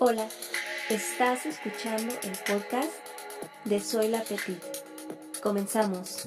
[0.00, 0.26] Hola,
[0.90, 2.90] estás escuchando el podcast
[3.64, 4.60] de Soy la Petit.
[5.40, 6.26] Comenzamos.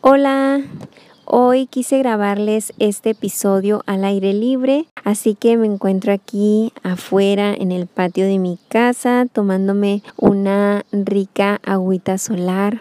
[0.00, 0.62] Hola,
[1.26, 7.70] hoy quise grabarles este episodio al aire libre, así que me encuentro aquí afuera en
[7.70, 12.80] el patio de mi casa tomándome una rica agüita solar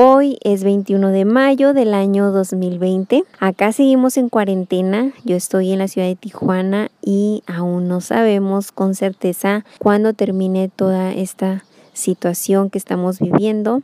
[0.00, 3.24] Hoy es 21 de mayo del año 2020.
[3.40, 5.10] Acá seguimos en cuarentena.
[5.24, 10.68] Yo estoy en la ciudad de Tijuana y aún no sabemos con certeza cuándo termine
[10.68, 13.82] toda esta situación que estamos viviendo.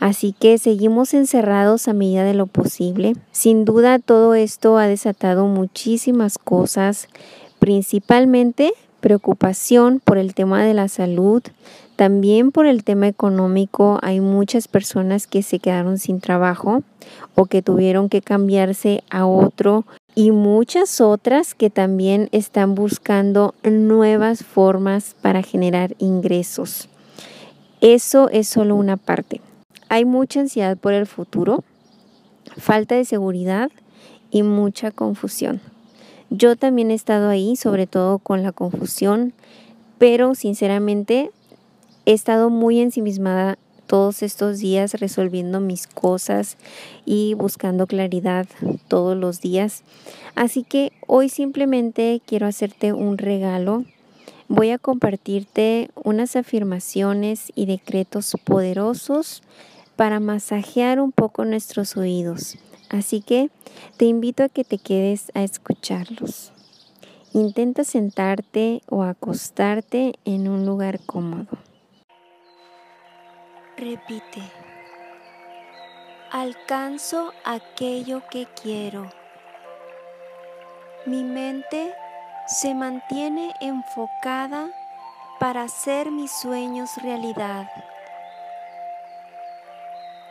[0.00, 3.14] Así que seguimos encerrados a medida de lo posible.
[3.32, 7.08] Sin duda todo esto ha desatado muchísimas cosas,
[7.58, 11.42] principalmente preocupación por el tema de la salud,
[11.96, 16.82] también por el tema económico hay muchas personas que se quedaron sin trabajo
[17.36, 19.84] o que tuvieron que cambiarse a otro
[20.16, 26.88] y muchas otras que también están buscando nuevas formas para generar ingresos.
[27.80, 29.40] Eso es solo una parte.
[29.88, 31.62] Hay mucha ansiedad por el futuro,
[32.56, 33.70] falta de seguridad
[34.30, 35.60] y mucha confusión.
[36.30, 39.32] Yo también he estado ahí, sobre todo con la confusión,
[39.98, 41.30] pero sinceramente
[42.06, 46.58] He estado muy ensimismada todos estos días resolviendo mis cosas
[47.06, 48.46] y buscando claridad
[48.88, 49.82] todos los días.
[50.34, 53.84] Así que hoy simplemente quiero hacerte un regalo.
[54.48, 59.42] Voy a compartirte unas afirmaciones y decretos poderosos
[59.96, 62.58] para masajear un poco nuestros oídos.
[62.90, 63.48] Así que
[63.96, 66.52] te invito a que te quedes a escucharlos.
[67.32, 71.63] Intenta sentarte o acostarte en un lugar cómodo.
[73.76, 74.40] Repite.
[76.30, 79.10] Alcanzo aquello que quiero.
[81.06, 81.92] Mi mente
[82.46, 84.70] se mantiene enfocada
[85.40, 87.68] para hacer mis sueños realidad.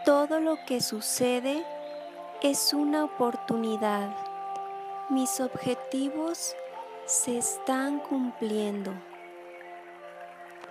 [0.06, 1.66] Todo lo que sucede
[2.42, 4.10] es una oportunidad.
[5.10, 6.56] Mis objetivos
[7.06, 8.94] se están cumpliendo.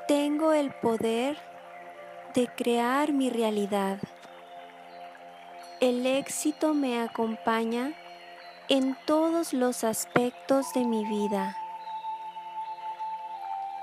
[0.09, 1.52] Tengo el poder
[2.35, 3.99] de crear mi realidad.
[5.81, 7.93] El éxito me acompaña
[8.69, 11.57] en todos los aspectos de mi vida.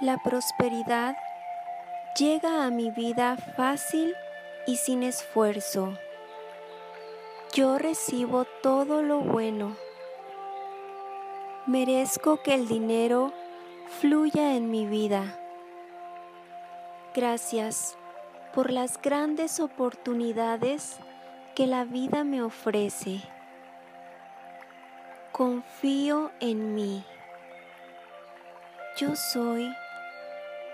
[0.01, 1.15] La prosperidad
[2.17, 4.15] llega a mi vida fácil
[4.65, 5.93] y sin esfuerzo.
[7.53, 9.75] Yo recibo todo lo bueno.
[11.67, 13.31] Merezco que el dinero
[13.99, 15.37] fluya en mi vida.
[17.13, 17.98] Gracias
[18.53, 20.97] por las grandes oportunidades
[21.55, 23.21] que la vida me ofrece.
[25.31, 27.03] Confío en mí.
[28.97, 29.71] Yo soy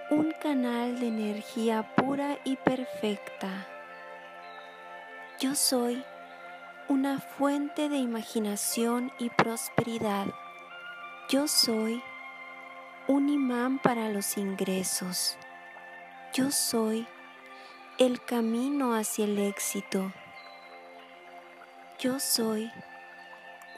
[0.10, 3.68] un canal de energía pura y perfecta.
[5.40, 6.04] Yo soy
[6.88, 10.28] una fuente de imaginación y prosperidad.
[11.30, 12.02] Yo soy
[13.08, 15.38] un imán para los ingresos.
[16.34, 17.08] Yo soy
[17.98, 20.12] el camino hacia el éxito.
[21.98, 22.70] Yo soy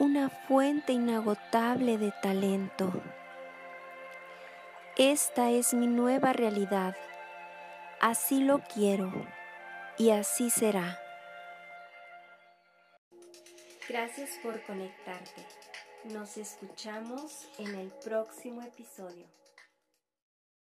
[0.00, 2.92] una fuente inagotable de talento.
[4.96, 6.96] Esta es mi nueva realidad.
[8.00, 9.12] Así lo quiero
[9.98, 10.98] y así será.
[13.88, 15.46] Gracias por conectarte.
[16.04, 19.26] Nos escuchamos en el próximo episodio.